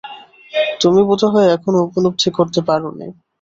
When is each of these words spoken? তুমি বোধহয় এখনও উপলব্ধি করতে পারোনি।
তুমি 0.81 1.01
বোধহয় 1.09 1.47
এখনও 1.55 1.85
উপলব্ধি 1.87 2.29
করতে 2.37 2.59
পারোনি। 2.67 3.07